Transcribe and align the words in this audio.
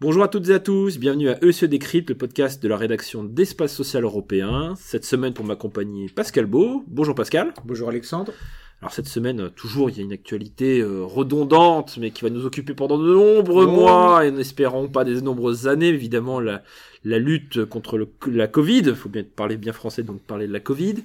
Bonjour 0.00 0.22
à 0.22 0.28
toutes 0.28 0.50
et 0.50 0.54
à 0.54 0.58
tous, 0.58 0.98
bienvenue 0.98 1.30
à 1.30 1.42
ESE 1.42 1.64
Décrypte, 1.64 2.10
le 2.10 2.16
podcast 2.16 2.62
de 2.62 2.68
la 2.68 2.76
rédaction 2.76 3.24
d'Espace 3.24 3.74
Social 3.74 4.04
Européen. 4.04 4.74
Cette 4.76 5.06
semaine 5.06 5.32
pour 5.32 5.46
m'accompagner 5.46 6.10
Pascal 6.10 6.44
Beau. 6.44 6.84
Bonjour 6.88 7.14
Pascal. 7.14 7.54
Bonjour 7.64 7.88
Alexandre. 7.88 8.32
Alors 8.82 8.92
cette 8.92 9.08
semaine, 9.08 9.50
toujours, 9.56 9.88
il 9.88 9.96
y 9.96 10.00
a 10.00 10.04
une 10.04 10.12
actualité 10.12 10.80
euh, 10.80 11.02
redondante, 11.02 11.96
mais 11.98 12.10
qui 12.10 12.22
va 12.22 12.30
nous 12.30 12.44
occuper 12.44 12.74
pendant 12.74 12.98
de 12.98 13.12
nombreux 13.12 13.66
mois, 13.66 14.26
et 14.26 14.30
n'espérons 14.30 14.88
pas 14.88 15.04
des 15.04 15.22
nombreuses 15.22 15.66
années, 15.66 15.88
évidemment, 15.88 16.38
la, 16.38 16.62
la 17.02 17.18
lutte 17.18 17.64
contre 17.64 17.96
le, 17.96 18.08
la 18.30 18.46
Covid. 18.46 18.82
Il 18.86 18.94
faut 18.94 19.08
bien 19.08 19.24
parler 19.24 19.56
bien 19.56 19.72
français, 19.72 20.02
donc 20.02 20.20
parler 20.20 20.46
de 20.46 20.52
la 20.52 20.60
Covid. 20.60 20.96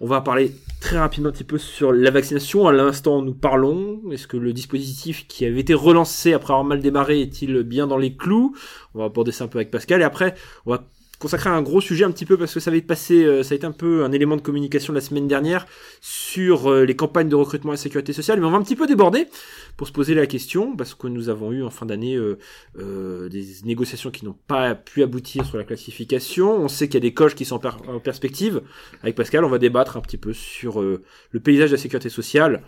On 0.00 0.06
va 0.06 0.20
parler 0.20 0.52
très 0.80 0.98
rapidement 0.98 1.28
un 1.28 1.32
petit 1.32 1.44
peu 1.44 1.58
sur 1.58 1.92
la 1.92 2.10
vaccination. 2.10 2.66
À 2.66 2.72
l'instant, 2.72 3.22
nous 3.22 3.34
parlons. 3.34 4.00
Est-ce 4.10 4.26
que 4.26 4.36
le 4.36 4.52
dispositif 4.52 5.26
qui 5.28 5.44
avait 5.44 5.60
été 5.60 5.74
relancé 5.74 6.32
après 6.32 6.52
avoir 6.52 6.64
mal 6.64 6.80
démarré 6.80 7.20
est-il 7.20 7.62
bien 7.62 7.86
dans 7.86 7.98
les 7.98 8.16
clous? 8.16 8.56
On 8.94 8.98
va 8.98 9.04
aborder 9.04 9.30
ça 9.32 9.44
un 9.44 9.48
peu 9.48 9.58
avec 9.58 9.70
Pascal. 9.70 10.00
Et 10.00 10.04
après, 10.04 10.34
on 10.66 10.72
va 10.72 10.84
consacré 11.22 11.48
à 11.48 11.52
un 11.52 11.62
gros 11.62 11.80
sujet 11.80 12.04
un 12.04 12.10
petit 12.10 12.26
peu 12.26 12.36
parce 12.36 12.52
que 12.52 12.58
ça 12.58 12.70
avait 12.70 12.82
passé, 12.82 13.24
euh, 13.24 13.44
ça 13.44 13.54
a 13.54 13.56
été 13.56 13.64
un 13.64 13.72
peu 13.72 14.04
un 14.04 14.10
élément 14.10 14.34
de 14.34 14.42
communication 14.42 14.92
la 14.92 15.00
semaine 15.00 15.28
dernière 15.28 15.66
sur 16.00 16.68
euh, 16.68 16.84
les 16.84 16.96
campagnes 16.96 17.28
de 17.28 17.36
recrutement 17.36 17.70
à 17.70 17.74
la 17.74 17.78
sécurité 17.78 18.12
sociale, 18.12 18.40
mais 18.40 18.46
on 18.46 18.50
va 18.50 18.56
un 18.56 18.62
petit 18.62 18.74
peu 18.74 18.88
déborder 18.88 19.28
pour 19.76 19.86
se 19.86 19.92
poser 19.92 20.14
la 20.14 20.26
question 20.26 20.76
parce 20.76 20.94
que 20.94 21.06
nous 21.06 21.28
avons 21.28 21.52
eu 21.52 21.62
en 21.62 21.70
fin 21.70 21.86
d'année 21.86 22.16
euh, 22.16 23.28
des 23.28 23.46
négociations 23.64 24.10
qui 24.10 24.24
n'ont 24.24 24.36
pas 24.48 24.74
pu 24.74 25.04
aboutir 25.04 25.46
sur 25.46 25.58
la 25.58 25.64
classification. 25.64 26.56
On 26.56 26.68
sait 26.68 26.88
qu'il 26.88 26.94
y 26.94 26.98
a 26.98 27.08
des 27.08 27.14
coches 27.14 27.36
qui 27.36 27.44
sont 27.44 27.64
en, 27.64 28.00
perspective. 28.00 28.60
Avec 29.04 29.14
Pascal, 29.14 29.44
on 29.44 29.48
va 29.48 29.58
débattre 29.58 29.96
un 29.96 30.00
petit 30.00 30.18
peu 30.18 30.32
sur 30.32 30.82
le 30.82 31.40
paysage 31.40 31.70
de 31.70 31.76
la 31.76 31.80
sécurité 31.80 32.08
sociale 32.08 32.62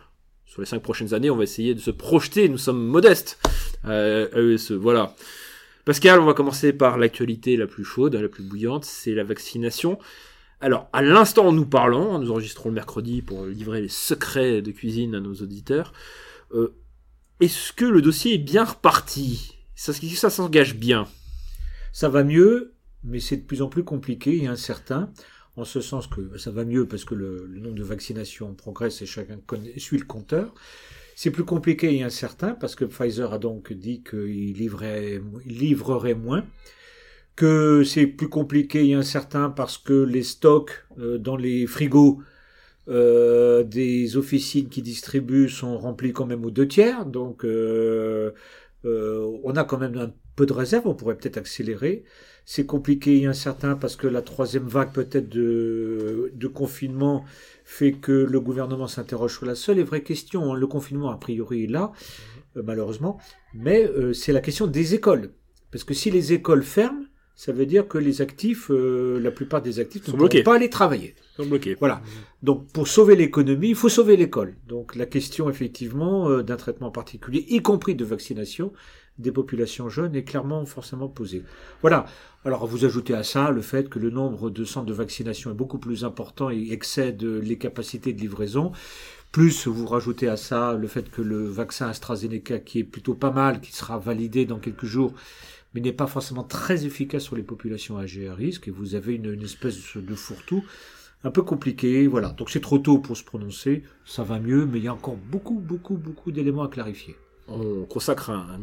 sur 0.54 0.62
les 0.62 0.66
cinq 0.66 0.82
prochaines 0.82 1.14
années, 1.14 1.30
on 1.30 1.36
va 1.36 1.42
essayer 1.42 1.74
de 1.74 1.80
se 1.80 1.90
projeter. 1.90 2.48
Nous 2.48 2.58
sommes 2.58 2.86
modestes. 2.86 3.40
Euh, 3.86 4.56
voilà. 4.70 5.16
Pascal, 5.84 6.18
on 6.18 6.24
va 6.24 6.32
commencer 6.32 6.72
par 6.72 6.96
l'actualité 6.96 7.56
la 7.56 7.66
plus 7.66 7.84
chaude, 7.84 8.14
la 8.14 8.28
plus 8.28 8.42
bouillante, 8.42 8.84
c'est 8.84 9.12
la 9.12 9.24
vaccination. 9.24 9.98
Alors, 10.60 10.88
à 10.94 11.02
l'instant 11.02 11.48
où 11.48 11.52
nous 11.52 11.66
parlons, 11.66 12.18
nous 12.18 12.30
enregistrons 12.30 12.70
le 12.70 12.74
mercredi 12.74 13.20
pour 13.20 13.44
livrer 13.44 13.82
les 13.82 13.88
secrets 13.88 14.62
de 14.62 14.70
cuisine 14.70 15.14
à 15.14 15.20
nos 15.20 15.34
auditeurs, 15.34 15.92
euh, 16.54 16.74
est-ce 17.40 17.72
que 17.74 17.84
le 17.84 18.00
dossier 18.00 18.34
est 18.34 18.38
bien 18.38 18.64
reparti? 18.64 19.58
Ça, 19.74 19.92
ça 19.92 20.30
s'engage 20.30 20.76
bien? 20.76 21.06
Ça 21.92 22.08
va 22.08 22.24
mieux, 22.24 22.74
mais 23.02 23.20
c'est 23.20 23.36
de 23.36 23.42
plus 23.42 23.60
en 23.60 23.68
plus 23.68 23.84
compliqué 23.84 24.42
et 24.42 24.46
incertain, 24.46 25.10
en 25.56 25.64
ce 25.64 25.82
sens 25.82 26.06
que 26.06 26.38
ça 26.38 26.50
va 26.50 26.64
mieux 26.64 26.88
parce 26.88 27.04
que 27.04 27.14
le, 27.14 27.46
nombre 27.60 27.76
de 27.76 27.84
vaccinations 27.84 28.54
progresse 28.54 29.02
et 29.02 29.06
chacun 29.06 29.38
suit 29.76 29.98
le 29.98 30.06
compteur. 30.06 30.54
C'est 31.14 31.30
plus 31.30 31.44
compliqué 31.44 31.94
et 31.94 32.02
incertain 32.02 32.54
parce 32.54 32.74
que 32.74 32.84
Pfizer 32.84 33.32
a 33.32 33.38
donc 33.38 33.72
dit 33.72 34.02
qu'il 34.02 34.52
livrerait, 34.54 35.20
moins, 36.14 36.44
que 37.36 37.84
c'est 37.84 38.06
plus 38.06 38.28
compliqué 38.28 38.86
et 38.88 38.94
incertain 38.94 39.50
parce 39.50 39.78
que 39.78 39.92
les 39.92 40.22
stocks 40.22 40.84
euh, 40.98 41.18
dans 41.18 41.36
les 41.36 41.66
frigos 41.66 42.20
euh, 42.88 43.62
des 43.62 44.16
officines 44.16 44.68
qui 44.68 44.82
distribuent 44.82 45.48
sont 45.48 45.78
remplis 45.78 46.12
quand 46.12 46.26
même 46.26 46.44
aux 46.44 46.50
deux 46.50 46.68
tiers, 46.68 47.06
donc 47.06 47.44
euh, 47.44 48.32
on 48.84 49.56
a 49.56 49.64
quand 49.64 49.78
même 49.78 49.96
un 49.96 50.12
peu 50.36 50.46
de 50.46 50.52
réserve, 50.52 50.86
on 50.86 50.94
pourrait 50.94 51.16
peut-être 51.16 51.38
accélérer. 51.38 52.04
C'est 52.44 52.66
compliqué 52.66 53.20
et 53.20 53.26
incertain 53.26 53.74
parce 53.74 53.96
que 53.96 54.06
la 54.06 54.20
troisième 54.20 54.66
vague 54.66 54.92
peut-être 54.92 55.28
de, 55.28 56.30
de 56.34 56.46
confinement 56.46 57.24
fait 57.64 57.92
que 57.92 58.12
le 58.12 58.40
gouvernement 58.40 58.86
s'interroge 58.86 59.34
sur 59.34 59.46
la 59.46 59.54
seule 59.54 59.78
et 59.78 59.82
vraie 59.82 60.02
question. 60.02 60.52
Hein. 60.52 60.56
Le 60.56 60.66
confinement, 60.66 61.10
a 61.10 61.16
priori, 61.16 61.64
est 61.64 61.68
là, 61.68 61.92
euh, 62.56 62.62
malheureusement, 62.62 63.18
mais 63.54 63.84
euh, 63.84 64.12
c'est 64.12 64.32
la 64.32 64.40
question 64.40 64.66
des 64.66 64.94
écoles. 64.94 65.32
Parce 65.70 65.84
que 65.84 65.94
si 65.94 66.10
les 66.10 66.32
écoles 66.32 66.62
ferment, 66.62 67.04
ça 67.36 67.52
veut 67.52 67.66
dire 67.66 67.88
que 67.88 67.98
les 67.98 68.22
actifs, 68.22 68.70
euh, 68.70 69.18
la 69.20 69.30
plupart 69.30 69.60
des 69.60 69.80
actifs 69.80 70.06
ne 70.08 70.12
pourront 70.12 70.42
pas 70.44 70.56
aller 70.56 70.70
travailler. 70.70 71.14
Sont 71.36 71.46
bloqués. 71.46 71.76
Voilà. 71.78 72.00
Donc 72.42 72.66
pour 72.72 72.86
sauver 72.86 73.16
l'économie, 73.16 73.70
il 73.70 73.74
faut 73.74 73.88
sauver 73.88 74.16
l'école. 74.16 74.54
Donc 74.68 74.94
la 74.94 75.06
question 75.06 75.50
effectivement 75.50 76.42
d'un 76.42 76.56
traitement 76.56 76.90
particulier, 76.90 77.44
y 77.48 77.60
compris 77.60 77.94
de 77.94 78.04
vaccination, 78.04 78.72
des 79.18 79.32
populations 79.32 79.88
jeunes 79.88 80.14
est 80.16 80.24
clairement 80.24 80.64
forcément 80.64 81.08
posée. 81.08 81.44
Voilà. 81.82 82.06
Alors 82.44 82.66
vous 82.66 82.84
ajoutez 82.84 83.14
à 83.14 83.22
ça 83.22 83.50
le 83.50 83.62
fait 83.62 83.88
que 83.88 83.98
le 83.98 84.10
nombre 84.10 84.50
de 84.50 84.64
centres 84.64 84.86
de 84.86 84.92
vaccination 84.92 85.50
est 85.50 85.54
beaucoup 85.54 85.78
plus 85.78 86.04
important 86.04 86.50
et 86.50 86.68
excède 86.70 87.22
les 87.22 87.58
capacités 87.58 88.12
de 88.12 88.20
livraison. 88.20 88.72
Plus 89.32 89.66
vous 89.66 89.86
rajoutez 89.86 90.28
à 90.28 90.36
ça 90.36 90.74
le 90.74 90.86
fait 90.86 91.10
que 91.10 91.22
le 91.22 91.44
vaccin 91.44 91.88
AstraZeneca, 91.88 92.58
qui 92.60 92.80
est 92.80 92.84
plutôt 92.84 93.14
pas 93.14 93.30
mal, 93.32 93.60
qui 93.60 93.72
sera 93.72 93.98
validé 93.98 94.44
dans 94.44 94.58
quelques 94.58 94.84
jours, 94.84 95.12
mais 95.74 95.80
n'est 95.80 95.92
pas 95.92 96.06
forcément 96.06 96.44
très 96.44 96.86
efficace 96.86 97.22
sur 97.22 97.36
les 97.36 97.42
populations 97.42 97.98
âgées 97.98 98.28
à 98.28 98.34
risque, 98.34 98.68
et 98.68 98.70
vous 98.70 98.94
avez 98.94 99.14
une, 99.14 99.32
une 99.32 99.42
espèce 99.42 99.96
de 99.96 100.14
fourre-tout 100.14 100.64
un 101.24 101.30
peu 101.30 101.42
compliqué. 101.42 102.06
Voilà. 102.06 102.28
Donc 102.30 102.50
c'est 102.50 102.60
trop 102.60 102.78
tôt 102.78 102.98
pour 102.98 103.16
se 103.16 103.24
prononcer. 103.24 103.82
Ça 104.04 104.22
va 104.22 104.38
mieux, 104.38 104.66
mais 104.66 104.78
il 104.78 104.84
y 104.84 104.88
a 104.88 104.94
encore 104.94 105.16
beaucoup, 105.16 105.58
beaucoup, 105.58 105.96
beaucoup 105.96 106.32
d'éléments 106.32 106.62
à 106.62 106.68
clarifier 106.68 107.16
on 107.48 107.84
consacre 107.84 108.30
un, 108.30 108.60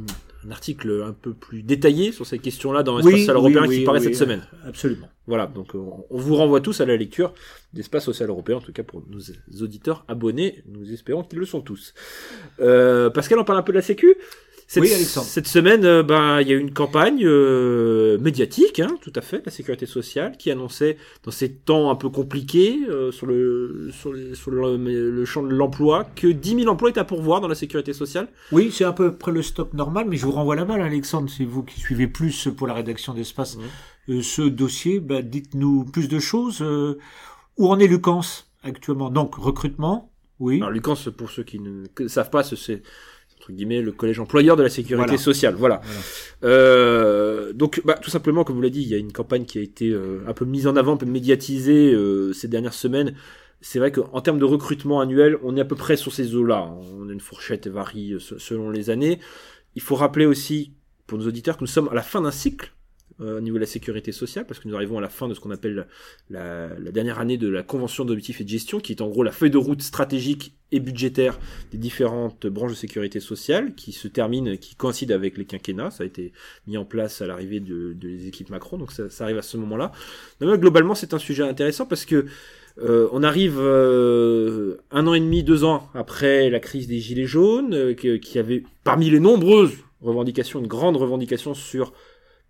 article 0.50 1.04
un 1.06 1.14
peu 1.14 1.34
plus 1.34 1.62
détaillé 1.62 2.12
sur 2.12 2.26
ces 2.26 2.40
questions-là 2.40 2.82
dans 2.82 2.98
l'espace 2.98 3.20
social 3.20 3.36
européen 3.36 3.68
qui 3.68 3.84
paraît 3.84 4.00
cette 4.00 4.16
semaine. 4.16 4.42
Absolument. 4.66 5.08
Voilà, 5.28 5.46
donc 5.46 5.76
on, 5.76 6.04
vous 6.10 6.36
renvoie 6.36 6.62
tous 6.62 6.82
à 6.82 6.86
la 6.86 6.98
lecture 6.98 7.34
d'espace 7.74 8.06
social 8.06 8.30
européen, 8.30 8.58
en 8.58 8.62
tout 8.62 8.74
cas 8.74 8.82
pour 8.84 9.04
nos 9.08 9.20
auditeurs 9.64 10.04
abonnés, 10.08 10.64
nous 10.68 10.92
espérons 10.92 11.24
qu'ils 11.24 11.38
le 11.38 11.46
sont 11.46 11.62
tous. 11.62 11.94
Euh, 12.60 13.12
Pascal, 13.12 13.38
on 13.38 13.44
parle 13.44 13.60
un 13.60 13.64
peu 13.64 13.72
de 13.72 13.78
la 13.78 13.84
Sécu? 13.84 14.16
Cette, 14.72 14.84
oui, 14.84 14.94
Alexandre. 14.94 15.28
Cette 15.28 15.48
semaine, 15.48 15.84
euh, 15.84 16.02
ben, 16.02 16.40
il 16.40 16.48
y 16.48 16.52
a 16.54 16.56
eu 16.56 16.60
une 16.60 16.72
campagne 16.72 17.26
euh, 17.26 18.18
médiatique, 18.20 18.80
hein, 18.80 18.96
tout 19.02 19.12
à 19.18 19.20
fait, 19.20 19.42
la 19.46 19.52
sécurité 19.52 19.86
sociale, 19.86 20.38
qui 20.38 20.50
annonçait 20.50 20.96
dans 21.26 21.32
ces 21.32 21.52
temps 21.52 21.92
un 21.92 21.96
peu 21.96 22.08
compliqués 22.08 22.80
euh, 22.88 23.12
sur 23.12 23.28
le 23.28 23.90
sur, 23.92 24.14
sur 24.34 24.50
le, 24.50 25.26
champ 25.26 25.44
de 25.44 25.54
l'emploi 25.54 26.06
que 26.16 26.28
10 26.28 26.62
000 26.62 26.68
emplois 26.70 26.90
étaient 26.90 27.02
à 27.02 27.04
pourvoir 27.04 27.42
dans 27.42 27.50
la 27.50 27.56
sécurité 27.56 27.92
sociale. 27.92 28.30
Oui, 28.54 28.72
c'est 28.72 28.86
à 28.86 28.94
peu 28.94 29.14
près 29.14 29.34
le 29.34 29.42
stock 29.42 29.74
normal, 29.74 30.06
mais 30.08 30.16
je 30.16 30.26
vous 30.26 30.32
renvoie 30.32 30.56
la 30.56 30.64
balle, 30.64 30.80
Alexandre, 30.80 31.30
c'est 31.30 31.44
vous 31.44 31.64
qui 31.64 31.78
suivez 31.78 32.08
plus 32.08 32.48
pour 32.56 32.66
la 32.66 32.74
rédaction 32.74 33.14
d'Espace 33.14 33.58
ce 34.08 34.42
dossier. 34.42 35.02
Ben, 35.02 35.22
dites-nous 35.22 35.84
plus 35.84 36.08
de 36.08 36.20
choses. 36.20 36.64
où 37.58 37.68
en 37.68 37.78
est 37.78 37.88
Lucans 37.88 38.22
actuellement? 38.64 39.10
Donc 39.10 39.36
recrutement, 39.36 40.14
oui. 40.40 40.62
Alors 40.62 40.70
Lucans, 40.70 40.96
pour 41.18 41.30
ceux 41.30 41.44
qui 41.44 41.60
ne 41.60 42.08
savent 42.08 42.30
pas, 42.30 42.44
c'est 42.44 42.82
entre 43.42 43.52
guillemets 43.52 43.82
le 43.82 43.92
collège 43.92 44.20
employeur 44.20 44.56
de 44.56 44.64
la 44.64 44.70
sécurité 44.70 45.18
sociale. 45.18 45.56
Voilà. 45.58 45.82
Euh, 46.44 47.54
donc, 47.54 47.82
bah, 47.84 47.96
tout 48.00 48.12
simplement, 48.12 48.44
comme 48.44 48.56
vous 48.56 48.62
l'avez 48.62 48.72
dit, 48.72 48.82
il 48.82 48.88
y 48.88 48.94
a 48.94 48.98
une 48.98 49.12
campagne 49.12 49.46
qui 49.46 49.58
a 49.58 49.62
été 49.62 49.90
euh, 49.90 50.24
un 50.28 50.34
peu 50.34 50.46
mise 50.46 50.68
en 50.68 50.76
avant, 50.76 50.94
un 50.94 50.98
peu 50.98 51.08
médiatisée 51.08 51.92
euh, 51.92 52.34
ces 52.34 52.48
dernières 52.48 52.74
semaines. 52.74 53.16
C'est 53.60 53.80
vrai 53.80 53.92
qu'en 53.92 54.22
termes 54.22 54.40
de 54.40 54.46
recrutement 54.46 55.02
annuel, 55.02 55.38
on 55.44 55.58
est 55.58 55.62
à 55.62 55.66
peu 55.66 55.76
près 55.76 55.96
sur 55.96 56.14
ces 56.14 56.36
eaux-là. 56.36 56.72
On 57.00 57.10
a 57.10 57.14
une 57.14 57.20
fourchette 57.20 57.68
varie 57.68 58.16
selon 58.20 58.70
les 58.70 58.90
années. 58.90 59.20
Il 59.76 59.82
faut 59.82 59.96
rappeler 59.96 60.26
aussi 60.26 60.74
pour 61.08 61.18
nos 61.18 61.28
auditeurs 61.28 61.58
que 61.58 61.62
nous 61.62 61.68
sommes 61.68 61.90
à 61.90 61.94
la 61.94 62.02
fin 62.02 62.22
d'un 62.22 62.32
cycle 62.32 62.74
euh, 63.22 63.38
au 63.38 63.42
niveau 63.42 63.58
de 63.58 63.62
la 63.62 63.68
sécurité 63.68 64.12
sociale, 64.12 64.46
parce 64.48 64.60
que 64.60 64.68
nous 64.68 64.76
arrivons 64.76 64.98
à 64.98 65.02
la 65.02 65.10
fin 65.10 65.28
de 65.28 65.34
ce 65.34 65.40
qu'on 65.40 65.52
appelle 65.52 65.86
la, 66.30 66.70
dernière 66.92 67.20
année 67.20 67.38
de 67.38 67.48
la 67.48 67.62
convention 67.62 68.04
d'objectifs 68.04 68.42
et 68.42 68.44
de 68.44 68.50
gestion, 68.50 68.80
qui 68.80 68.94
est 68.94 69.02
en 69.02 69.10
gros 69.10 69.24
la 69.24 69.32
feuille 69.32 69.52
de 69.52 69.58
route 69.58 69.82
stratégique 69.82 70.56
et 70.72 70.80
budgétaire 70.80 71.40
des 71.72 71.78
différentes 71.78 72.48
branches 72.48 72.72
de 72.72 72.78
sécurité 72.78 73.20
sociale, 73.20 73.76
qui 73.76 73.92
se 73.92 74.08
termine, 74.08 74.58
qui 74.58 74.76
coïncide 74.76 75.12
avec 75.12 75.38
les 75.38 75.46
quinquennats. 75.46 75.92
Ça 75.92 76.04
a 76.04 76.06
été 76.06 76.32
mis 76.66 76.78
en 76.78 76.86
place 76.86 77.22
à 77.22 77.28
l'arrivée 77.28 77.60
de, 77.60 77.94
des 77.94 78.28
équipes 78.28 78.50
Macron, 78.50 78.78
donc 78.78 78.92
ça, 78.92 79.06
arrive 79.24 79.38
à 79.38 79.44
ce 79.44 79.58
moment-là. 79.58 79.92
globalement, 80.42 80.96
c'est 80.96 81.14
un 81.14 81.20
sujet 81.20 81.44
intéressant 81.44 81.86
parce 81.86 82.06
que 82.06 82.26
euh, 82.82 83.08
on 83.12 83.22
arrive 83.22 83.58
euh, 83.60 84.78
un 84.92 85.06
an 85.06 85.14
et 85.14 85.20
demi, 85.20 85.44
deux 85.44 85.64
ans 85.64 85.90
après 85.94 86.50
la 86.50 86.60
crise 86.60 86.88
des 86.88 87.00
Gilets 87.00 87.26
jaunes, 87.26 87.96
qui 87.96 88.40
avait 88.40 88.64
parmi 88.84 89.10
les 89.10 89.20
nombreuses 89.20 89.74
revendications, 90.02 90.60
une 90.60 90.68
grande 90.68 90.98
revendication 90.98 91.54
sur 91.54 91.94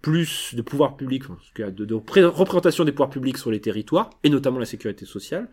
plus 0.02 0.56
de 0.56 0.62
pouvoir 0.62 0.98
public, 0.98 1.24
de, 1.58 1.86
de, 1.86 1.94
représentation 1.94 2.84
des 2.84 2.92
pouvoirs 2.92 3.10
publics 3.10 3.38
sur 3.38 3.52
les 3.52 3.62
territoires, 3.62 4.10
et 4.24 4.30
notamment 4.30 4.60
la 4.60 4.66
sécurité 4.66 5.06
sociale. 5.06 5.50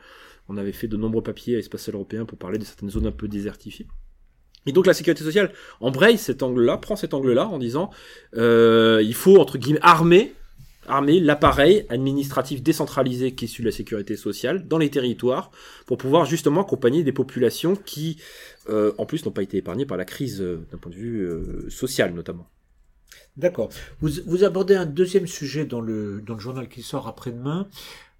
On 0.48 0.56
avait 0.56 0.72
fait 0.72 0.88
de 0.88 0.96
nombreux 0.96 1.22
papiers 1.22 1.56
à 1.56 1.58
Espace 1.58 1.88
Européen 1.90 2.24
pour 2.24 2.38
parler 2.38 2.58
de 2.58 2.64
certaines 2.64 2.90
zones 2.90 3.06
un 3.06 3.12
peu 3.12 3.28
désertifiées. 3.28 3.86
Et 4.66 4.72
donc 4.72 4.86
la 4.86 4.94
sécurité 4.94 5.24
sociale 5.24 5.52
embraye 5.80 6.18
cet 6.18 6.42
angle-là, 6.42 6.78
prend 6.78 6.96
cet 6.96 7.14
angle-là 7.14 7.46
en 7.46 7.58
disant 7.58 7.90
euh, 8.36 9.00
il 9.02 9.14
faut 9.14 9.38
entre 9.38 9.56
guillemets 9.56 9.80
armer, 9.82 10.34
armer 10.86 11.20
l'appareil 11.20 11.86
administratif 11.88 12.62
décentralisé 12.62 13.34
qui 13.34 13.44
est 13.44 13.58
la 13.60 13.70
sécurité 13.70 14.16
sociale 14.16 14.66
dans 14.66 14.78
les 14.78 14.90
territoires 14.90 15.50
pour 15.86 15.98
pouvoir 15.98 16.24
justement 16.24 16.62
accompagner 16.62 17.02
des 17.02 17.12
populations 17.12 17.76
qui, 17.76 18.18
euh, 18.68 18.92
en 18.98 19.06
plus, 19.06 19.24
n'ont 19.24 19.32
pas 19.32 19.42
été 19.42 19.58
épargnées 19.58 19.86
par 19.86 19.96
la 19.96 20.04
crise 20.04 20.40
euh, 20.40 20.66
d'un 20.70 20.78
point 20.78 20.90
de 20.90 20.96
vue 20.96 21.20
euh, 21.20 21.68
social 21.70 22.14
notamment. 22.14 22.46
D'accord. 23.38 23.68
Vous, 24.00 24.10
vous, 24.26 24.44
abordez 24.44 24.74
un 24.74 24.84
deuxième 24.84 25.28
sujet 25.28 25.64
dans 25.64 25.80
le, 25.80 26.20
dans 26.20 26.34
le 26.34 26.40
journal 26.40 26.68
qui 26.68 26.82
sort 26.82 27.06
après-demain. 27.06 27.68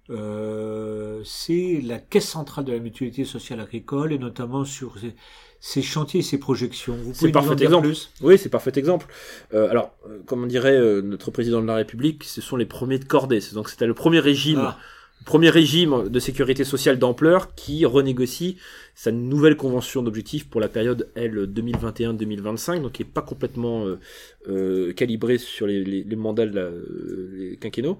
euh, 0.09 1.21
c'est 1.25 1.81
la 1.83 1.99
caisse 1.99 2.27
centrale 2.27 2.65
de 2.65 2.71
la 2.71 2.79
mutualité 2.79 3.25
sociale 3.25 3.59
agricole 3.59 4.13
et 4.13 4.17
notamment 4.17 4.63
sur 4.63 4.95
ces, 5.59 5.81
chantiers 5.81 6.21
et 6.21 6.23
ces 6.23 6.39
projections. 6.39 6.97
C'est 7.13 7.31
parfait 7.31 7.61
exemple. 7.61 7.91
Oui, 8.21 8.37
c'est 8.37 8.49
parfait 8.49 8.71
exemple. 8.75 9.07
Euh, 9.53 9.69
alors, 9.69 9.93
euh, 10.07 10.19
comme 10.25 10.43
on 10.43 10.47
dirait 10.47 10.77
euh, 10.77 11.01
notre 11.01 11.31
président 11.31 11.61
de 11.61 11.67
la 11.67 11.75
République, 11.75 12.23
ce 12.23 12.39
sont 12.41 12.55
les 12.55 12.65
premiers 12.65 12.97
de 12.97 13.05
cordée. 13.05 13.41
Donc 13.53 13.69
c'était 13.69 13.87
le 13.87 13.93
premier 13.93 14.19
régime. 14.19 14.61
Ah. 14.61 14.77
Premier 15.25 15.49
régime 15.49 16.09
de 16.09 16.19
sécurité 16.19 16.63
sociale 16.63 16.97
d'ampleur 16.97 17.53
qui 17.53 17.85
renégocie 17.85 18.57
sa 18.95 19.11
nouvelle 19.11 19.57
convention 19.57 20.01
d'objectifs 20.01 20.49
pour 20.49 20.61
la 20.61 20.69
période 20.69 21.09
L 21.15 21.45
2021-2025, 21.53 22.81
donc 22.81 22.93
qui 22.93 23.03
est 23.03 23.05
pas 23.05 23.21
complètement 23.21 23.85
euh, 23.85 23.99
euh, 24.47 25.37
sur 25.37 25.67
les, 25.67 26.05
mandats 26.15 26.45
de 26.45 26.55
la, 26.55 26.61
euh, 26.61 27.55
quinquennaux. 27.59 27.99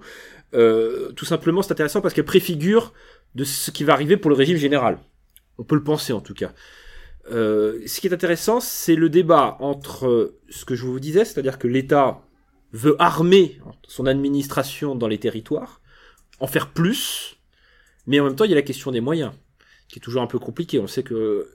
Euh, 0.54 1.12
tout 1.12 1.24
simplement, 1.24 1.62
c'est 1.62 1.72
intéressant 1.72 2.00
parce 2.00 2.14
qu'elle 2.14 2.24
préfigure 2.24 2.92
de 3.34 3.44
ce 3.44 3.70
qui 3.70 3.84
va 3.84 3.92
arriver 3.92 4.16
pour 4.16 4.30
le 4.30 4.36
régime 4.36 4.56
général. 4.56 4.98
On 5.58 5.64
peut 5.64 5.76
le 5.76 5.84
penser 5.84 6.12
en 6.12 6.20
tout 6.20 6.34
cas. 6.34 6.52
Euh, 7.30 7.80
ce 7.86 8.00
qui 8.00 8.08
est 8.08 8.14
intéressant, 8.14 8.60
c'est 8.60 8.96
le 8.96 9.08
débat 9.08 9.56
entre 9.60 10.34
ce 10.48 10.64
que 10.64 10.74
je 10.74 10.84
vous 10.84 11.00
disais, 11.00 11.24
c'est-à-dire 11.24 11.58
que 11.58 11.68
l'État 11.68 12.22
veut 12.72 12.96
armer 12.98 13.60
son 13.86 14.06
administration 14.06 14.94
dans 14.94 15.08
les 15.08 15.18
territoires, 15.18 15.79
en 16.40 16.46
faire 16.46 16.68
plus, 16.68 17.36
mais 18.06 18.18
en 18.18 18.24
même 18.24 18.34
temps, 18.34 18.44
il 18.44 18.50
y 18.50 18.54
a 18.54 18.56
la 18.56 18.62
question 18.62 18.90
des 18.90 19.00
moyens, 19.00 19.32
qui 19.88 19.98
est 19.98 20.02
toujours 20.02 20.22
un 20.22 20.26
peu 20.26 20.38
compliquée. 20.38 20.78
On 20.80 20.86
sait 20.86 21.02
que, 21.02 21.48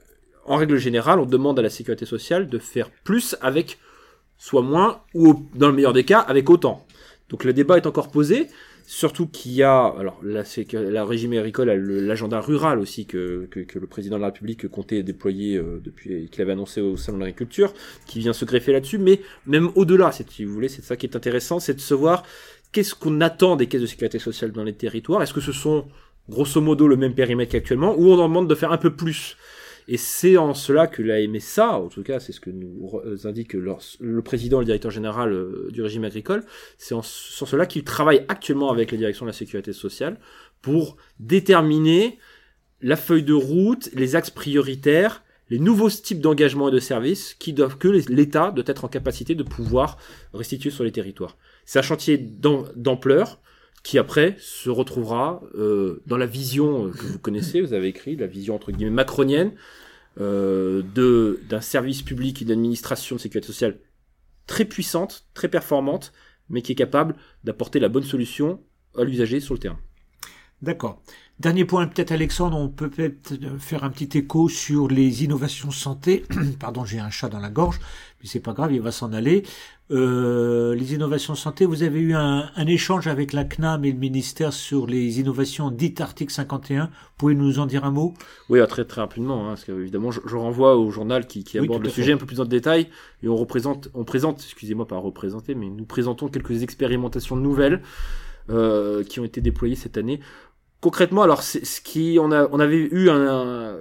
en 0.44 0.56
règle 0.56 0.78
générale, 0.78 1.18
on 1.18 1.26
demande 1.26 1.58
à 1.58 1.62
la 1.62 1.70
sécurité 1.70 2.06
sociale 2.06 2.48
de 2.48 2.58
faire 2.58 2.90
plus 2.90 3.36
avec 3.40 3.78
soit 4.38 4.62
moins, 4.62 5.02
ou 5.14 5.46
dans 5.54 5.68
le 5.68 5.74
meilleur 5.74 5.92
des 5.92 6.04
cas, 6.04 6.20
avec 6.20 6.48
autant. 6.50 6.86
Donc 7.28 7.44
le 7.44 7.52
débat 7.52 7.76
est 7.78 7.86
encore 7.86 8.10
posé, 8.10 8.48
surtout 8.86 9.26
qu'il 9.26 9.52
y 9.52 9.62
a, 9.62 9.86
alors 9.86 10.20
la 10.22 11.04
régime 11.04 11.32
agricole 11.32 11.70
a 11.70 11.76
l'agenda 11.76 12.40
rural 12.40 12.78
aussi 12.78 13.06
que, 13.06 13.48
le 13.52 13.86
président 13.86 14.16
de 14.16 14.20
la 14.20 14.28
République 14.28 14.68
comptait 14.68 15.02
déployer 15.02 15.56
euh, 15.56 15.80
depuis 15.82 16.28
qu'il 16.28 16.42
avait 16.42 16.52
annoncé 16.52 16.80
au 16.80 16.96
salon 16.96 17.18
de 17.18 17.24
l'agriculture, 17.24 17.72
qui 18.06 18.20
vient 18.20 18.32
se 18.32 18.44
greffer 18.44 18.72
là-dessus, 18.72 18.98
mais 18.98 19.20
même 19.46 19.70
au-delà, 19.74 20.12
si 20.12 20.44
vous 20.44 20.54
voulez, 20.54 20.68
c'est 20.68 20.84
ça 20.84 20.96
qui 20.96 21.06
est 21.06 21.16
intéressant, 21.16 21.58
c'est 21.58 21.74
de 21.74 21.80
se 21.80 21.94
voir 21.94 22.22
qu'est-ce 22.76 22.94
qu'on 22.94 23.22
attend 23.22 23.56
des 23.56 23.68
caisses 23.68 23.80
de 23.80 23.86
sécurité 23.86 24.18
sociale 24.18 24.52
dans 24.52 24.62
les 24.62 24.74
territoires? 24.74 25.22
Est-ce 25.22 25.32
que 25.32 25.40
ce 25.40 25.52
sont 25.52 25.86
grosso 26.28 26.60
modo 26.60 26.86
le 26.86 26.98
même 26.98 27.14
périmètre 27.14 27.52
qu'actuellement? 27.52 27.94
Ou 27.96 28.10
on 28.12 28.18
en 28.18 28.28
demande 28.28 28.50
de 28.50 28.54
faire 28.54 28.70
un 28.70 28.76
peu 28.76 28.94
plus? 28.94 29.38
Et 29.88 29.96
c'est 29.96 30.36
en 30.36 30.52
cela 30.52 30.86
que 30.86 31.00
la 31.00 31.26
MSA, 31.26 31.78
en 31.78 31.88
tout 31.88 32.02
cas 32.02 32.20
c'est 32.20 32.32
ce 32.32 32.40
que 32.40 32.50
nous 32.50 33.00
indique 33.24 33.54
le 33.54 34.20
président 34.20 34.58
le 34.58 34.66
directeur 34.66 34.90
général 34.90 35.32
euh, 35.32 35.70
du 35.72 35.80
régime 35.80 36.04
agricole, 36.04 36.44
c'est 36.76 36.92
en, 36.92 37.00
cela 37.00 37.64
qu'il 37.64 37.82
travaille 37.82 38.26
actuellement 38.28 38.70
avec 38.70 38.90
la 38.92 38.98
direction 38.98 39.24
de 39.24 39.30
la 39.30 39.36
sécurité 39.36 39.72
sociale 39.72 40.18
pour 40.60 40.98
déterminer 41.18 42.18
la 42.82 42.96
feuille 42.96 43.22
de 43.22 43.32
route, 43.32 43.88
les 43.94 44.16
axes 44.16 44.28
prioritaires, 44.28 45.22
les 45.48 45.58
nouveaux 45.58 45.88
types 45.88 46.20
d'engagement 46.20 46.68
et 46.68 46.72
de 46.72 46.78
services 46.78 47.32
qui 47.32 47.54
doivent 47.54 47.78
que 47.78 47.88
l'État 47.88 48.50
doit 48.50 48.64
être 48.66 48.84
en 48.84 48.88
capacité 48.88 49.34
de 49.34 49.44
pouvoir 49.44 49.96
restituer 50.34 50.68
sur 50.68 50.84
les 50.84 50.92
territoires. 50.92 51.38
C'est 51.66 51.78
un 51.78 51.82
chantier 51.82 52.16
d'ampleur 52.16 53.40
qui 53.82 53.98
après 53.98 54.36
se 54.38 54.70
retrouvera 54.70 55.42
euh, 55.54 56.02
dans 56.06 56.16
la 56.16 56.26
vision 56.26 56.90
que 56.90 57.04
vous 57.04 57.18
connaissez, 57.18 57.60
vous 57.60 57.72
avez 57.72 57.88
écrit, 57.88 58.16
la 58.16 58.26
vision 58.26 58.54
entre 58.54 58.72
guillemets 58.72 58.90
macronienne 58.90 59.52
euh, 60.18 60.82
d'un 61.48 61.60
service 61.60 62.02
public 62.02 62.40
et 62.40 62.44
d'administration 62.44 63.16
de 63.16 63.20
sécurité 63.20 63.46
sociale 63.46 63.78
très 64.46 64.64
puissante, 64.64 65.26
très 65.34 65.48
performante, 65.48 66.12
mais 66.48 66.62
qui 66.62 66.72
est 66.72 66.76
capable 66.76 67.16
d'apporter 67.44 67.80
la 67.80 67.88
bonne 67.88 68.04
solution 68.04 68.62
à 68.96 69.04
l'usager 69.04 69.40
sur 69.40 69.54
le 69.54 69.60
terrain. 69.60 69.78
D'accord. 70.62 71.00
Dernier 71.38 71.66
point, 71.66 71.86
peut-être 71.86 72.12
Alexandre, 72.12 72.56
on 72.56 72.68
peut 72.68 72.88
peut-être 72.88 73.34
faire 73.58 73.84
un 73.84 73.90
petit 73.90 74.16
écho 74.16 74.48
sur 74.48 74.88
les 74.88 75.22
innovations 75.22 75.70
santé. 75.70 76.24
Pardon, 76.58 76.86
j'ai 76.86 76.98
un 76.98 77.10
chat 77.10 77.28
dans 77.28 77.40
la 77.40 77.50
gorge, 77.50 77.78
mais 78.22 78.28
c'est 78.28 78.40
pas 78.40 78.54
grave, 78.54 78.72
il 78.72 78.80
va 78.80 78.90
s'en 78.90 79.12
aller. 79.12 79.42
Euh, 79.90 80.74
les 80.74 80.94
innovations 80.94 81.34
santé, 81.34 81.66
vous 81.66 81.82
avez 81.82 82.00
eu 82.00 82.14
un, 82.14 82.50
échange 82.66 83.06
avec 83.06 83.34
la 83.34 83.44
CNAM 83.44 83.84
et 83.84 83.92
le 83.92 83.98
ministère 83.98 84.54
sur 84.54 84.86
les 84.86 85.20
innovations 85.20 85.70
dites 85.70 86.00
article 86.00 86.32
51. 86.32 86.90
Pouvez-vous 87.18 87.42
nous 87.42 87.58
en 87.58 87.66
dire 87.66 87.84
un 87.84 87.90
mot? 87.90 88.14
Oui, 88.48 88.58
très 88.66 88.86
très 88.86 89.02
rapidement, 89.02 89.44
hein, 89.44 89.48
parce 89.50 89.64
que 89.64 89.72
évidemment, 89.72 90.10
je, 90.10 90.36
renvoie 90.36 90.76
au 90.76 90.90
journal 90.90 91.26
qui, 91.26 91.44
qui 91.44 91.58
aborde 91.58 91.84
le 91.84 91.90
sujet 91.90 92.12
un 92.12 92.16
peu 92.16 92.26
plus 92.26 92.40
en 92.40 92.46
détail, 92.46 92.88
et 93.22 93.28
on 93.28 93.36
représente, 93.36 93.90
on 93.92 94.04
présente, 94.04 94.40
excusez-moi 94.42 94.88
pas 94.88 94.96
représenter, 94.96 95.54
mais 95.54 95.68
nous 95.68 95.84
présentons 95.84 96.28
quelques 96.28 96.62
expérimentations 96.62 97.36
nouvelles. 97.36 97.82
Euh, 98.48 99.02
qui 99.02 99.18
ont 99.18 99.24
été 99.24 99.40
déployées 99.40 99.74
cette 99.74 99.98
année 99.98 100.20
concrètement, 100.80 101.22
alors 101.22 101.42
ce 101.42 101.80
qui 101.80 102.18
on 102.20 102.32
a 102.32 102.62
avait 102.62 102.76
eu 102.76 103.10
un, 103.10 103.76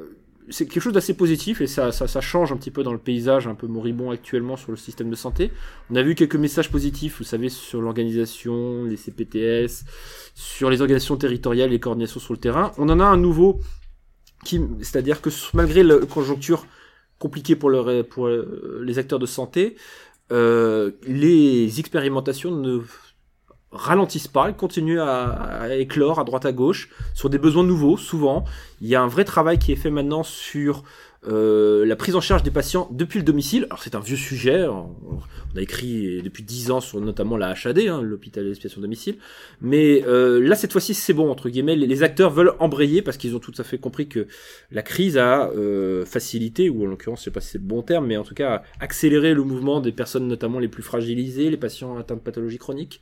c'est 0.49 0.65
quelque 0.65 0.81
chose 0.81 0.93
d'assez 0.93 1.15
positif 1.15 1.61
et 1.61 1.67
ça, 1.67 1.91
ça, 1.91 2.07
ça, 2.07 2.21
change 2.21 2.51
un 2.51 2.57
petit 2.57 2.71
peu 2.71 2.83
dans 2.83 2.91
le 2.91 2.99
paysage 2.99 3.47
un 3.47 3.55
peu 3.55 3.67
moribond 3.67 4.11
actuellement 4.11 4.57
sur 4.57 4.71
le 4.71 4.77
système 4.77 5.09
de 5.09 5.15
santé. 5.15 5.51
On 5.89 5.95
a 5.95 6.03
vu 6.03 6.15
quelques 6.15 6.35
messages 6.35 6.69
positifs, 6.69 7.17
vous 7.19 7.23
savez, 7.23 7.49
sur 7.49 7.81
l'organisation, 7.81 8.83
les 8.83 8.97
CPTS, 8.97 9.85
sur 10.35 10.69
les 10.69 10.81
organisations 10.81 11.17
territoriales, 11.17 11.71
les 11.71 11.79
coordinations 11.79 12.19
sur 12.19 12.33
le 12.33 12.39
terrain. 12.39 12.71
On 12.77 12.89
en 12.89 12.99
a 12.99 13.05
un 13.05 13.17
nouveau 13.17 13.59
qui, 14.43 14.61
c'est-à-dire 14.81 15.21
que 15.21 15.29
malgré 15.53 15.83
la 15.83 15.97
conjoncture 15.99 16.67
compliquée 17.17 17.55
pour, 17.55 17.71
pour 18.09 18.27
les 18.27 18.99
acteurs 18.99 19.19
de 19.19 19.25
santé, 19.25 19.75
euh, 20.31 20.91
les 21.07 21.79
expérimentations 21.79 22.51
ne 22.51 22.81
ralentissent 23.75 24.27
pas, 24.27 24.49
ils 24.49 24.55
continuent 24.55 25.01
à, 25.01 25.75
éclore 25.75 26.19
à 26.19 26.23
droite 26.23 26.45
à 26.45 26.51
gauche 26.51 26.89
sur 27.13 27.29
des 27.29 27.37
besoins 27.37 27.63
nouveaux, 27.63 27.97
souvent. 27.97 28.45
Il 28.81 28.87
y 28.87 28.95
a 28.95 29.01
un 29.01 29.07
vrai 29.07 29.25
travail 29.25 29.59
qui 29.59 29.71
est 29.71 29.75
fait 29.75 29.89
maintenant 29.89 30.23
sur 30.23 30.83
euh, 31.27 31.85
la 31.85 31.95
prise 31.95 32.15
en 32.15 32.21
charge 32.21 32.43
des 32.43 32.51
patients 32.51 32.87
depuis 32.91 33.19
le 33.19 33.25
domicile. 33.25 33.65
Alors 33.65 33.81
c'est 33.81 33.95
un 33.95 33.99
vieux 33.99 34.17
sujet, 34.17 34.65
on, 34.67 34.89
a 35.55 35.61
écrit 35.61 36.21
depuis 36.21 36.43
dix 36.43 36.69
ans 36.71 36.81
sur 36.81 36.99
notamment 37.01 37.37
la 37.37 37.51
HAD, 37.51 37.79
hein, 37.79 38.01
l'hôpital 38.01 38.45
d'expiation 38.45 38.81
domicile. 38.81 39.17
Mais 39.61 40.03
euh, 40.05 40.39
là 40.39 40.55
cette 40.55 40.71
fois-ci 40.71 40.93
c'est 40.93 41.13
bon 41.13 41.29
entre 41.31 41.49
guillemets, 41.49 41.75
les, 41.75 42.03
acteurs 42.03 42.29
veulent 42.29 42.53
embrayer 42.59 43.01
parce 43.01 43.17
qu'ils 43.17 43.35
ont 43.35 43.39
tout 43.39 43.53
à 43.57 43.63
fait 43.63 43.77
compris 43.77 44.07
que 44.07 44.27
la 44.71 44.81
crise 44.81 45.17
a 45.17 45.49
euh, 45.51 46.05
facilité, 46.05 46.69
ou 46.69 46.83
en 46.83 46.87
l'occurrence 46.87 47.19
je 47.19 47.25
sais 47.25 47.31
pas 47.31 47.41
si 47.41 47.49
c'est 47.51 47.57
le 47.57 47.63
bon 47.63 47.81
terme, 47.81 48.07
mais 48.07 48.17
en 48.17 48.23
tout 48.23 48.35
cas 48.35 48.63
accéléré 48.79 49.33
le 49.33 49.43
mouvement 49.43 49.79
des 49.79 49.91
personnes 49.91 50.27
notamment 50.27 50.59
les 50.59 50.67
plus 50.67 50.83
fragilisées, 50.83 51.49
les 51.49 51.57
patients 51.57 51.97
atteints 51.97 52.15
de 52.15 52.21
pathologies 52.21 52.57
chroniques 52.57 53.01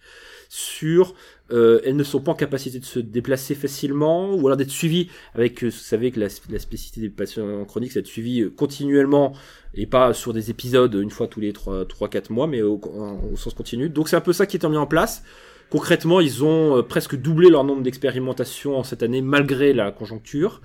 sur 0.49 1.15
euh, 1.51 1.81
elles 1.83 1.95
ne 1.95 2.03
sont 2.03 2.21
pas 2.21 2.31
en 2.31 2.35
capacité 2.35 2.79
de 2.79 2.85
se 2.85 2.99
déplacer 2.99 3.53
facilement 3.53 4.33
ou 4.33 4.47
alors 4.47 4.55
d'être 4.55 4.71
suivies 4.71 5.09
avec, 5.35 5.63
euh, 5.63 5.67
vous 5.67 5.71
savez 5.71 6.11
que 6.11 6.19
la, 6.19 6.29
spécificité 6.29 7.01
des 7.01 7.09
patients 7.09 7.65
chroniques, 7.65 7.91
c'est 7.91 7.99
d'être 7.99 8.07
suivi 8.07 8.41
euh, 8.41 8.49
continuellement 8.49 9.33
et 9.73 9.85
pas 9.85 10.13
sur 10.13 10.33
des 10.33 10.49
épisodes 10.49 10.93
une 10.93 11.09
fois 11.09 11.27
tous 11.27 11.41
les 11.41 11.51
3-4 11.51 12.31
mois, 12.31 12.47
mais 12.47 12.61
au, 12.61 12.79
au, 12.79 13.35
sens 13.35 13.53
continu. 13.53 13.89
Donc 13.89 14.07
c'est 14.07 14.15
un 14.15 14.21
peu 14.21 14.33
ça 14.33 14.45
qui 14.45 14.57
est 14.57 14.65
mis 14.65 14.77
en 14.77 14.87
place. 14.87 15.23
Concrètement, 15.69 16.21
ils 16.21 16.43
ont 16.45 16.77
euh, 16.77 16.81
presque 16.81 17.15
doublé 17.15 17.49
leur 17.49 17.65
nombre 17.65 17.81
d'expérimentations 17.81 18.77
en 18.77 18.83
cette 18.83 19.03
année 19.03 19.21
malgré 19.21 19.73
la 19.73 19.91
conjoncture. 19.91 20.61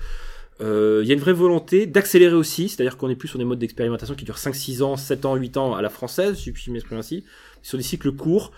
Il 0.61 1.07
y 1.07 1.13
a 1.13 1.15
une 1.15 1.21
vraie 1.21 1.33
volonté 1.33 1.87
d'accélérer 1.87 2.35
aussi, 2.35 2.69
c'est-à-dire 2.69 2.97
qu'on 2.97 3.09
est 3.09 3.15
plus 3.15 3.29
sur 3.29 3.39
des 3.39 3.45
modes 3.45 3.61
d'expérimentation 3.61 4.17
qui 4.17 4.25
durent 4.25 4.39
5, 4.39 4.57
6 4.57 4.83
ans, 4.83 4.97
7 4.97 5.25
ans, 5.25 5.37
8 5.37 5.57
ans 5.57 5.75
à 5.77 5.83
la 5.83 5.89
française, 5.89 6.37
si 6.37 6.53
je 6.53 6.71
m'exprime 6.73 6.99
ainsi, 6.99 7.23
sur 7.63 7.79
des 7.79 7.85
cycles 7.85 8.11
courts 8.11 8.51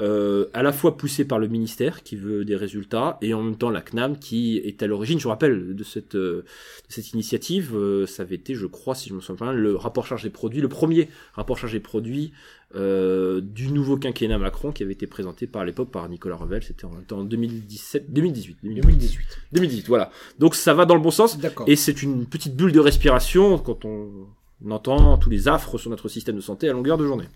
euh, 0.00 0.46
à 0.54 0.62
la 0.62 0.72
fois 0.72 0.96
poussé 0.96 1.24
par 1.24 1.38
le 1.38 1.48
ministère 1.48 2.02
qui 2.02 2.14
veut 2.16 2.44
des 2.44 2.54
résultats 2.54 3.18
et 3.20 3.34
en 3.34 3.42
même 3.42 3.56
temps 3.56 3.70
la 3.70 3.80
CNAM 3.80 4.18
qui 4.18 4.58
est 4.58 4.82
à 4.82 4.86
l'origine, 4.86 5.18
je 5.18 5.24
vous 5.24 5.30
rappelle, 5.30 5.74
de 5.74 5.84
cette, 5.84 6.14
euh, 6.14 6.44
de 6.88 6.92
cette 6.92 7.12
initiative. 7.12 7.74
Euh, 7.74 8.06
ça 8.06 8.22
avait 8.22 8.36
été, 8.36 8.54
je 8.54 8.66
crois, 8.66 8.94
si 8.94 9.08
je 9.08 9.14
me 9.14 9.20
souviens 9.20 9.46
bien, 9.46 9.52
le 9.52 9.74
rapport 9.74 10.06
charge 10.06 10.22
des 10.22 10.30
produits, 10.30 10.60
le 10.60 10.68
premier 10.68 11.08
rapport 11.34 11.58
charge 11.58 11.72
des 11.72 11.80
produits 11.80 12.32
euh, 12.76 13.40
du 13.40 13.72
nouveau 13.72 13.96
quinquennat 13.96 14.38
Macron 14.38 14.72
qui 14.72 14.82
avait 14.82 14.92
été 14.92 15.06
présenté 15.06 15.46
par 15.46 15.64
l'époque 15.64 15.90
par 15.90 16.08
Nicolas 16.08 16.36
Revel. 16.36 16.62
C'était 16.62 16.84
en, 16.84 16.92
en 17.10 17.24
2017, 17.24 18.12
2018, 18.12 18.58
2018, 18.62 19.18
2018. 19.52 19.88
Voilà. 19.88 20.10
Donc 20.38 20.54
ça 20.54 20.74
va 20.74 20.84
dans 20.84 20.94
le 20.94 21.00
bon 21.00 21.10
sens. 21.10 21.38
Et 21.66 21.76
c'est 21.76 22.02
une 22.02 22.26
petite 22.26 22.54
bulle 22.54 22.72
de 22.72 22.80
respiration 22.80 23.58
quand 23.58 23.84
on 23.84 24.28
entend 24.70 25.16
tous 25.18 25.30
les 25.30 25.48
affres 25.48 25.78
sur 25.78 25.90
notre 25.90 26.08
système 26.08 26.36
de 26.36 26.40
santé 26.40 26.68
à 26.68 26.72
longueur 26.72 26.98
de 26.98 27.06
journée. 27.06 27.26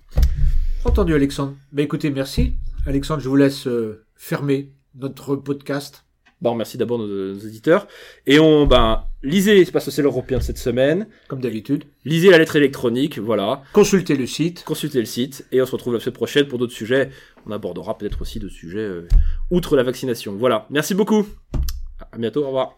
Entendu, 0.85 1.15
Alexandre. 1.15 1.55
Ben 1.71 1.85
écoutez, 1.85 2.11
merci. 2.11 2.55
Alexandre, 2.87 3.23
je 3.23 3.29
vous 3.29 3.37
laisse 3.37 3.69
euh, 3.69 4.05
fermer 4.17 4.73
notre 4.97 5.37
podcast. 5.37 6.05
Bon, 6.41 6.57
merci 6.57 6.77
d'abord 6.77 6.99
nos, 6.99 7.07
nos, 7.07 7.39
éditeurs. 7.39 7.87
Et 8.27 8.41
on, 8.41 8.67
ben, 8.67 9.05
lisez 9.23 9.55
l'espace 9.55 9.85
social 9.85 10.07
européen 10.07 10.39
de 10.39 10.43
cette 10.43 10.59
semaine. 10.59 11.07
Comme 11.29 11.41
d'habitude. 11.41 11.85
Lisez 12.05 12.31
la 12.31 12.39
lettre 12.39 12.57
électronique, 12.57 13.21
voilà. 13.21 13.63
Consultez 13.73 14.17
le 14.17 14.27
site. 14.27 14.65
Consultez 14.65 14.99
le 14.99 15.05
site. 15.05 15.47
Et 15.53 15.63
on 15.63 15.67
se 15.67 15.73
retrouve 15.73 15.95
la 15.95 16.01
semaine 16.01 16.15
prochaine 16.15 16.49
pour 16.49 16.59
d'autres 16.59 16.73
sujets. 16.73 17.11
On 17.47 17.53
abordera 17.53 17.97
peut-être 17.97 18.21
aussi 18.23 18.41
d'autres 18.41 18.53
sujets, 18.53 18.81
euh, 18.81 19.07
outre 19.53 19.77
la 19.77 19.85
vaccination. 19.85 20.35
Voilà. 20.35 20.67
Merci 20.69 20.95
beaucoup. 20.95 21.25
À 22.11 22.19
bientôt. 22.19 22.43
Au 22.43 22.49
revoir. 22.49 22.77